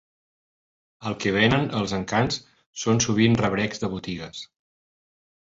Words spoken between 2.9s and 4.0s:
sovint rebrecs de